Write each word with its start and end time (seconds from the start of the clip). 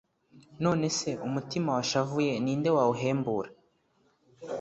none 0.63 0.85
se 0.97 1.09
umutima 1.27 1.69
washavuye 1.77 2.33
ni 2.43 2.53
nde 2.59 2.69
wawuhembura 2.75 3.49